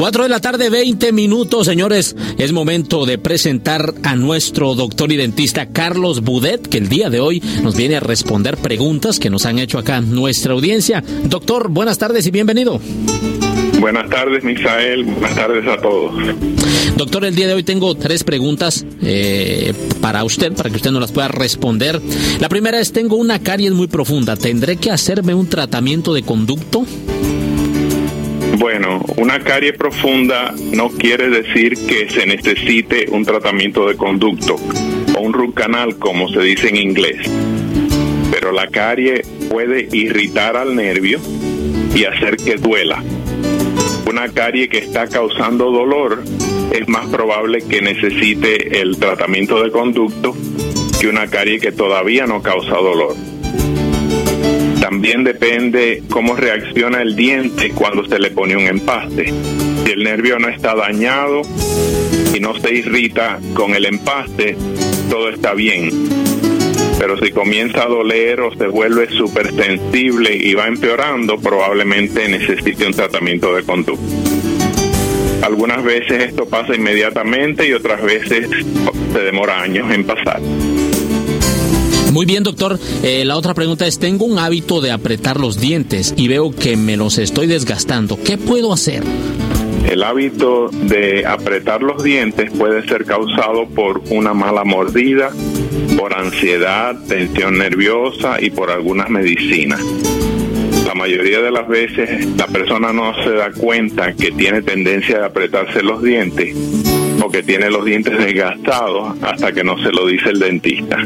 4 0.00 0.22
de 0.22 0.28
la 0.30 0.40
tarde, 0.40 0.70
20 0.70 1.12
minutos, 1.12 1.66
señores. 1.66 2.16
Es 2.38 2.52
momento 2.52 3.04
de 3.04 3.18
presentar 3.18 3.92
a 4.02 4.16
nuestro 4.16 4.74
doctor 4.74 5.12
y 5.12 5.16
dentista 5.18 5.66
Carlos 5.66 6.22
Budet, 6.22 6.66
que 6.68 6.78
el 6.78 6.88
día 6.88 7.10
de 7.10 7.20
hoy 7.20 7.42
nos 7.62 7.76
viene 7.76 7.96
a 7.96 8.00
responder 8.00 8.56
preguntas 8.56 9.18
que 9.18 9.28
nos 9.28 9.44
han 9.44 9.58
hecho 9.58 9.76
acá 9.76 10.00
nuestra 10.00 10.54
audiencia. 10.54 11.04
Doctor, 11.24 11.68
buenas 11.68 11.98
tardes 11.98 12.26
y 12.26 12.30
bienvenido. 12.30 12.80
Buenas 13.78 14.08
tardes, 14.08 14.42
Misael. 14.42 15.04
Buenas 15.04 15.34
tardes 15.34 15.68
a 15.68 15.76
todos. 15.82 16.14
Doctor, 16.96 17.26
el 17.26 17.34
día 17.34 17.48
de 17.48 17.52
hoy 17.52 17.62
tengo 17.62 17.94
tres 17.94 18.24
preguntas 18.24 18.86
eh, 19.02 19.74
para 20.00 20.24
usted, 20.24 20.54
para 20.54 20.70
que 20.70 20.76
usted 20.76 20.92
nos 20.92 21.02
las 21.02 21.12
pueda 21.12 21.28
responder. 21.28 22.00
La 22.40 22.48
primera 22.48 22.80
es, 22.80 22.92
tengo 22.92 23.16
una 23.16 23.40
caries 23.40 23.72
muy 23.72 23.86
profunda. 23.86 24.34
¿Tendré 24.34 24.78
que 24.78 24.90
hacerme 24.90 25.34
un 25.34 25.46
tratamiento 25.46 26.14
de 26.14 26.22
conducto? 26.22 26.86
Bueno, 28.60 29.00
una 29.16 29.40
carie 29.40 29.72
profunda 29.72 30.54
no 30.74 30.90
quiere 30.90 31.30
decir 31.30 31.74
que 31.86 32.10
se 32.10 32.26
necesite 32.26 33.06
un 33.10 33.24
tratamiento 33.24 33.88
de 33.88 33.96
conducto 33.96 34.56
o 35.16 35.20
un 35.22 35.32
root 35.32 35.54
canal, 35.54 35.98
como 35.98 36.28
se 36.28 36.40
dice 36.40 36.68
en 36.68 36.76
inglés. 36.76 37.26
Pero 38.30 38.52
la 38.52 38.66
carie 38.66 39.22
puede 39.48 39.88
irritar 39.90 40.58
al 40.58 40.76
nervio 40.76 41.18
y 41.94 42.04
hacer 42.04 42.36
que 42.36 42.56
duela 42.56 43.02
una 44.06 44.28
carie 44.28 44.68
que 44.68 44.76
está 44.76 45.08
causando 45.08 45.70
dolor, 45.70 46.22
es 46.70 46.86
más 46.86 47.06
probable 47.06 47.62
que 47.66 47.80
necesite 47.80 48.82
el 48.82 48.98
tratamiento 48.98 49.62
de 49.62 49.70
conducto 49.70 50.36
que 51.00 51.08
una 51.08 51.28
carie 51.28 51.60
que 51.60 51.72
todavía 51.72 52.26
no 52.26 52.42
causa 52.42 52.74
dolor. 52.74 53.29
También 54.80 55.24
depende 55.24 56.02
cómo 56.10 56.34
reacciona 56.34 57.02
el 57.02 57.14
diente 57.14 57.70
cuando 57.70 58.04
se 58.06 58.18
le 58.18 58.30
pone 58.30 58.56
un 58.56 58.66
empaste. 58.66 59.32
Si 59.84 59.92
el 59.92 60.02
nervio 60.04 60.38
no 60.38 60.48
está 60.48 60.74
dañado 60.74 61.42
y 62.34 62.40
no 62.40 62.58
se 62.58 62.74
irrita 62.74 63.38
con 63.54 63.74
el 63.74 63.84
empaste, 63.84 64.56
todo 65.10 65.28
está 65.28 65.54
bien 65.54 65.90
pero 67.00 67.16
si 67.16 67.32
comienza 67.32 67.84
a 67.84 67.86
doler 67.86 68.42
o 68.42 68.54
se 68.54 68.66
vuelve 68.66 69.08
súper 69.08 69.54
sensible 69.54 70.36
y 70.36 70.52
va 70.52 70.66
empeorando, 70.66 71.38
probablemente 71.38 72.28
necesite 72.28 72.86
un 72.86 72.92
tratamiento 72.92 73.54
de 73.54 73.62
conducta. 73.62 74.04
Algunas 75.42 75.82
veces 75.82 76.24
esto 76.24 76.46
pasa 76.46 76.74
inmediatamente 76.74 77.66
y 77.66 77.72
otras 77.72 78.02
veces 78.02 78.50
se 79.14 79.18
demora 79.18 79.62
años 79.62 79.90
en 79.90 80.04
pasar. 80.04 80.42
Muy 82.12 82.26
bien, 82.26 82.42
doctor. 82.42 82.78
Eh, 83.02 83.24
la 83.24 83.36
otra 83.36 83.54
pregunta 83.54 83.86
es, 83.86 83.98
tengo 83.98 84.24
un 84.24 84.38
hábito 84.38 84.80
de 84.80 84.90
apretar 84.90 85.38
los 85.38 85.60
dientes 85.60 86.12
y 86.16 86.26
veo 86.28 86.50
que 86.50 86.76
me 86.76 86.96
los 86.96 87.18
estoy 87.18 87.46
desgastando. 87.46 88.18
¿Qué 88.22 88.36
puedo 88.36 88.72
hacer? 88.72 89.04
El 89.88 90.02
hábito 90.02 90.70
de 90.70 91.24
apretar 91.24 91.82
los 91.82 92.02
dientes 92.02 92.50
puede 92.50 92.86
ser 92.86 93.04
causado 93.04 93.66
por 93.68 94.02
una 94.10 94.34
mala 94.34 94.64
mordida, 94.64 95.30
por 95.96 96.14
ansiedad, 96.14 96.96
tensión 97.08 97.58
nerviosa 97.58 98.40
y 98.40 98.50
por 98.50 98.70
algunas 98.70 99.08
medicinas. 99.08 99.80
La 100.86 100.94
mayoría 100.94 101.40
de 101.40 101.50
las 101.52 101.68
veces 101.68 102.26
la 102.36 102.48
persona 102.48 102.92
no 102.92 103.14
se 103.22 103.30
da 103.30 103.52
cuenta 103.52 104.12
que 104.14 104.32
tiene 104.32 104.62
tendencia 104.62 105.20
de 105.20 105.26
apretarse 105.26 105.82
los 105.82 106.02
dientes 106.02 106.56
o 107.22 107.30
que 107.30 107.42
tiene 107.42 107.70
los 107.70 107.84
dientes 107.84 108.18
desgastados 108.18 109.16
hasta 109.22 109.52
que 109.52 109.62
no 109.62 109.78
se 109.78 109.92
lo 109.92 110.06
dice 110.06 110.30
el 110.30 110.40
dentista. 110.40 110.98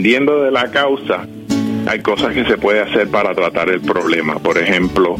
Dependiendo 0.00 0.42
de 0.42 0.50
la 0.50 0.70
causa, 0.70 1.26
hay 1.86 2.00
cosas 2.00 2.32
que 2.32 2.46
se 2.46 2.56
puede 2.56 2.80
hacer 2.80 3.10
para 3.10 3.34
tratar 3.34 3.68
el 3.68 3.82
problema. 3.82 4.38
Por 4.38 4.56
ejemplo, 4.56 5.16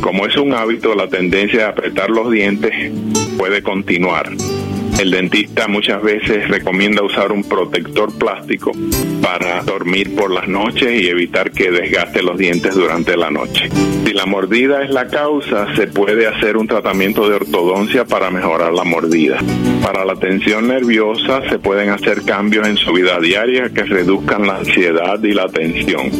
como 0.00 0.26
es 0.26 0.36
un 0.36 0.52
hábito, 0.52 0.96
la 0.96 1.06
tendencia 1.06 1.60
de 1.60 1.64
apretar 1.66 2.10
los 2.10 2.28
dientes 2.28 2.72
puede 3.38 3.62
continuar. 3.62 4.28
El 5.00 5.12
dentista 5.12 5.66
muchas 5.66 6.02
veces 6.02 6.46
recomienda 6.48 7.02
usar 7.02 7.32
un 7.32 7.42
protector 7.42 8.12
plástico 8.18 8.70
para 9.22 9.62
dormir 9.62 10.14
por 10.14 10.30
las 10.30 10.46
noches 10.46 11.00
y 11.00 11.08
evitar 11.08 11.52
que 11.52 11.70
desgaste 11.70 12.22
los 12.22 12.36
dientes 12.36 12.74
durante 12.74 13.16
la 13.16 13.30
noche. 13.30 13.70
Si 14.04 14.12
la 14.12 14.26
mordida 14.26 14.84
es 14.84 14.90
la 14.90 15.08
causa, 15.08 15.74
se 15.74 15.86
puede 15.86 16.26
hacer 16.26 16.58
un 16.58 16.66
tratamiento 16.66 17.26
de 17.30 17.36
ortodoncia 17.36 18.04
para 18.04 18.30
mejorar 18.30 18.74
la 18.74 18.84
mordida. 18.84 19.38
Para 19.82 20.04
la 20.04 20.16
tensión 20.16 20.68
nerviosa 20.68 21.48
se 21.48 21.58
pueden 21.58 21.88
hacer 21.88 22.22
cambios 22.26 22.68
en 22.68 22.76
su 22.76 22.92
vida 22.92 23.18
diaria 23.20 23.70
que 23.70 23.84
reduzcan 23.84 24.46
la 24.46 24.58
ansiedad 24.58 25.18
y 25.22 25.32
la 25.32 25.48
tensión. 25.48 26.10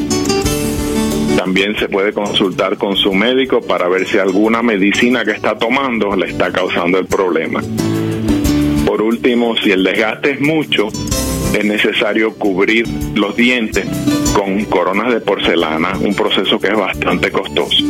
También 1.37 1.77
se 1.79 1.91
puede 1.91 2.15
consultar 2.15 2.79
con 2.79 2.97
su 2.97 3.13
médico 3.13 3.61
para 3.61 3.91
ver 3.91 4.07
si 4.07 4.17
alguna 4.17 4.63
medicina 4.63 5.23
que 5.23 5.33
está 5.33 5.59
tomando 5.59 6.17
le 6.17 6.29
está 6.29 6.51
causando 6.51 6.99
el 6.99 7.05
problema. 7.05 7.61
Por 8.91 9.03
último, 9.03 9.55
si 9.57 9.71
el 9.71 9.85
desgaste 9.85 10.33
es 10.33 10.41
mucho, 10.41 10.89
es 11.57 11.65
necesario 11.65 12.35
cubrir 12.35 12.89
los 13.15 13.37
dientes 13.37 13.87
con 14.35 14.65
coronas 14.65 15.15
de 15.15 15.21
porcelana, 15.21 15.97
un 15.97 16.13
proceso 16.13 16.59
que 16.59 16.67
es 16.67 16.77
bastante 16.77 17.31
costoso. 17.31 17.85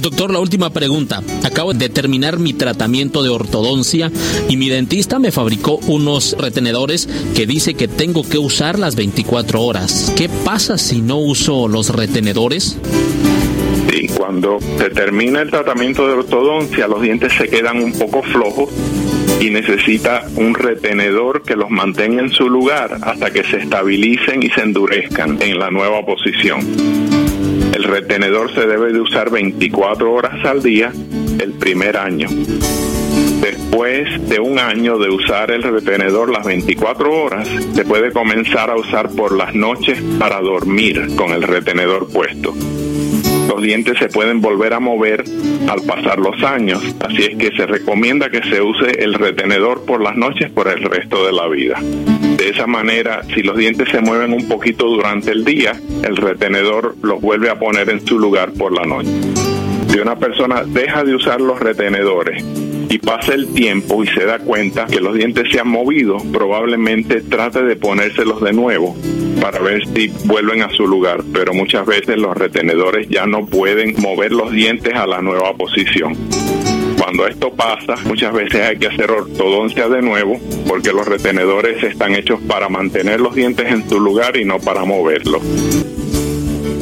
Doctor, 0.00 0.32
la 0.32 0.38
última 0.38 0.70
pregunta. 0.70 1.24
Acabo 1.42 1.74
de 1.74 1.88
terminar 1.88 2.38
mi 2.38 2.52
tratamiento 2.52 3.24
de 3.24 3.30
ortodoncia 3.30 4.12
y 4.48 4.56
mi 4.56 4.68
dentista 4.68 5.18
me 5.18 5.32
fabricó 5.32 5.80
unos 5.88 6.36
retenedores 6.38 7.08
que 7.34 7.44
dice 7.44 7.74
que 7.74 7.88
tengo 7.88 8.22
que 8.22 8.38
usar 8.38 8.78
las 8.78 8.94
24 8.94 9.60
horas. 9.60 10.12
¿Qué 10.16 10.28
pasa 10.44 10.78
si 10.78 11.02
no 11.02 11.16
uso 11.16 11.66
los 11.66 11.90
retenedores? 11.90 12.78
Sí, 13.90 14.06
cuando 14.16 14.58
se 14.78 14.90
termina 14.90 15.42
el 15.42 15.50
tratamiento 15.50 16.06
de 16.06 16.12
ortodoncia, 16.12 16.86
los 16.86 17.02
dientes 17.02 17.32
se 17.32 17.48
quedan 17.48 17.82
un 17.82 17.92
poco 17.92 18.22
flojos 18.22 18.70
y 19.40 19.50
necesita 19.50 20.24
un 20.36 20.54
retenedor 20.54 21.42
que 21.42 21.56
los 21.56 21.70
mantenga 21.70 22.22
en 22.22 22.30
su 22.30 22.48
lugar 22.48 22.98
hasta 23.02 23.30
que 23.30 23.44
se 23.44 23.58
estabilicen 23.58 24.42
y 24.42 24.50
se 24.50 24.62
endurezcan 24.62 25.40
en 25.40 25.58
la 25.58 25.70
nueva 25.70 26.04
posición. 26.04 26.60
El 27.72 27.84
retenedor 27.84 28.52
se 28.54 28.66
debe 28.66 28.92
de 28.92 29.00
usar 29.00 29.30
24 29.30 30.12
horas 30.12 30.44
al 30.44 30.62
día 30.62 30.92
el 31.40 31.52
primer 31.52 31.96
año. 31.96 32.28
Después 33.40 34.28
de 34.28 34.40
un 34.40 34.58
año 34.58 34.98
de 34.98 35.10
usar 35.10 35.52
el 35.52 35.62
retenedor 35.62 36.30
las 36.30 36.44
24 36.44 37.12
horas, 37.12 37.48
se 37.74 37.84
puede 37.84 38.10
comenzar 38.12 38.70
a 38.70 38.76
usar 38.76 39.10
por 39.10 39.36
las 39.36 39.54
noches 39.54 40.02
para 40.18 40.40
dormir 40.40 41.14
con 41.16 41.30
el 41.30 41.42
retenedor 41.42 42.08
puesto 42.12 42.54
los 43.48 43.62
dientes 43.62 43.98
se 43.98 44.08
pueden 44.08 44.40
volver 44.40 44.74
a 44.74 44.80
mover 44.80 45.24
al 45.68 45.82
pasar 45.82 46.18
los 46.18 46.42
años, 46.44 46.82
así 47.00 47.22
es 47.22 47.36
que 47.36 47.56
se 47.56 47.66
recomienda 47.66 48.30
que 48.30 48.42
se 48.42 48.60
use 48.60 49.02
el 49.02 49.14
retenedor 49.14 49.84
por 49.86 50.02
las 50.02 50.16
noches 50.16 50.50
por 50.50 50.68
el 50.68 50.82
resto 50.82 51.24
de 51.26 51.32
la 51.32 51.48
vida. 51.48 51.80
De 51.80 52.50
esa 52.50 52.66
manera, 52.66 53.22
si 53.34 53.42
los 53.42 53.56
dientes 53.56 53.88
se 53.88 54.00
mueven 54.00 54.32
un 54.32 54.46
poquito 54.48 54.86
durante 54.86 55.32
el 55.32 55.44
día, 55.44 55.72
el 56.04 56.16
retenedor 56.16 56.94
los 57.02 57.20
vuelve 57.20 57.50
a 57.50 57.58
poner 57.58 57.88
en 57.88 58.06
su 58.06 58.18
lugar 58.18 58.52
por 58.52 58.72
la 58.72 58.84
noche. 58.84 59.10
Si 59.88 59.98
una 59.98 60.16
persona 60.16 60.62
deja 60.64 61.02
de 61.02 61.14
usar 61.14 61.40
los 61.40 61.58
retenedores 61.58 62.44
y 62.88 62.98
pasa 62.98 63.34
el 63.34 63.52
tiempo 63.52 64.02
y 64.02 64.06
se 64.06 64.24
da 64.24 64.38
cuenta 64.38 64.86
que 64.86 65.00
los 65.00 65.14
dientes 65.14 65.50
se 65.50 65.60
han 65.60 65.68
movido, 65.68 66.16
probablemente 66.32 67.20
trate 67.20 67.62
de 67.62 67.76
ponérselos 67.76 68.40
de 68.40 68.52
nuevo 68.52 68.96
para 69.40 69.60
ver 69.60 69.86
si 69.94 70.08
vuelven 70.24 70.62
a 70.62 70.70
su 70.70 70.86
lugar, 70.86 71.22
pero 71.32 71.52
muchas 71.52 71.86
veces 71.86 72.16
los 72.16 72.36
retenedores 72.36 73.08
ya 73.08 73.26
no 73.26 73.46
pueden 73.46 73.94
mover 73.98 74.32
los 74.32 74.52
dientes 74.52 74.94
a 74.94 75.06
la 75.06 75.20
nueva 75.20 75.52
posición. 75.54 76.16
Cuando 76.98 77.26
esto 77.26 77.52
pasa, 77.52 77.94
muchas 78.04 78.32
veces 78.32 78.60
hay 78.60 78.76
que 78.76 78.88
hacer 78.88 79.10
ortodoncia 79.10 79.88
de 79.88 80.02
nuevo 80.02 80.40
porque 80.66 80.92
los 80.92 81.06
retenedores 81.06 81.82
están 81.82 82.14
hechos 82.14 82.40
para 82.48 82.68
mantener 82.68 83.20
los 83.20 83.34
dientes 83.34 83.70
en 83.70 83.88
su 83.88 84.00
lugar 84.00 84.36
y 84.36 84.44
no 84.44 84.58
para 84.58 84.84
moverlos. 84.84 85.42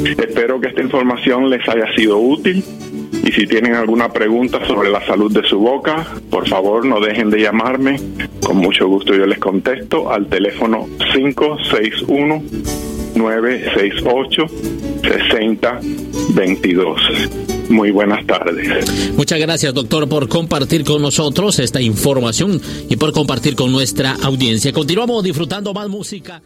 Espero 0.05 0.61
que 0.61 0.69
esta 0.69 0.83
información 0.83 1.51
les 1.51 1.69
haya 1.69 1.93
sido 1.95 2.19
útil 2.19 2.65
y 3.27 3.33
si 3.33 3.47
tienen 3.47 3.75
alguna 3.75 4.13
pregunta 4.13 4.65
sobre 4.67 4.89
la 4.89 5.05
salud 5.05 5.33
de 5.33 5.43
su 5.49 5.59
boca, 5.59 6.07
por 6.31 6.49
favor 6.49 6.87
no 6.87 7.01
dejen 7.01 7.29
de 7.29 7.41
llamarme. 7.41 8.01
Con 8.41 8.59
mucho 8.59 8.87
gusto 8.87 9.15
yo 9.15 9.27
les 9.27 9.41
contesto 9.41 10.13
al 10.13 10.29
teléfono 10.29 10.87
561 11.13 12.43
968 13.17 14.47
6022. 15.03 17.01
Muy 17.69 17.91
buenas 17.91 18.25
tardes. 18.27 19.13
Muchas 19.17 19.41
gracias, 19.41 19.75
doctor, 19.75 20.09
por 20.09 20.29
compartir 20.29 20.85
con 20.85 21.03
nosotros 21.03 21.59
esta 21.59 21.81
información 21.81 22.61
y 22.89 22.95
por 22.95 23.13
compartir 23.13 23.57
con 23.57 23.73
nuestra 23.73 24.17
audiencia. 24.23 24.73
Continuamos 24.73 25.25
disfrutando 25.25 25.75
más 25.75 25.89
música. 25.89 26.43